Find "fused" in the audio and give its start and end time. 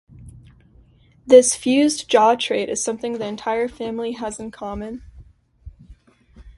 1.53-2.09